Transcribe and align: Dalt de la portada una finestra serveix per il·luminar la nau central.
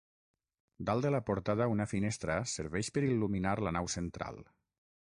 Dalt 0.89 1.05
de 1.07 1.11
la 1.15 1.19
portada 1.27 1.69
una 1.73 1.87
finestra 1.93 2.39
serveix 2.55 2.93
per 2.97 3.07
il·luminar 3.13 3.55
la 3.67 3.79
nau 3.81 3.95
central. 4.01 4.47